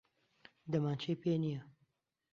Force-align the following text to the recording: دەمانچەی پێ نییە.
دەمانچەی 0.71 1.19
پێ 1.21 1.33
نییە. 1.43 1.61